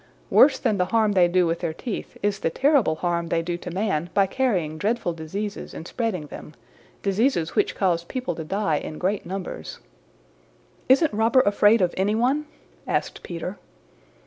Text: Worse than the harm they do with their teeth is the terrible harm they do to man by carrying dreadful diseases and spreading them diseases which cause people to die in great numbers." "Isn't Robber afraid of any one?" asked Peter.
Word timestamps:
Worse 0.31 0.57
than 0.57 0.79
the 0.79 0.85
harm 0.85 1.11
they 1.11 1.27
do 1.27 1.45
with 1.45 1.59
their 1.59 1.75
teeth 1.75 2.17
is 2.23 2.39
the 2.39 2.49
terrible 2.49 2.95
harm 2.95 3.27
they 3.27 3.43
do 3.43 3.55
to 3.59 3.69
man 3.69 4.09
by 4.15 4.25
carrying 4.25 4.79
dreadful 4.79 5.13
diseases 5.13 5.75
and 5.75 5.87
spreading 5.87 6.25
them 6.25 6.55
diseases 7.03 7.53
which 7.53 7.75
cause 7.75 8.03
people 8.03 8.33
to 8.33 8.43
die 8.43 8.77
in 8.77 8.97
great 8.97 9.27
numbers." 9.27 9.77
"Isn't 10.89 11.13
Robber 11.13 11.41
afraid 11.41 11.83
of 11.83 11.93
any 11.97 12.15
one?" 12.15 12.47
asked 12.87 13.21
Peter. 13.21 13.59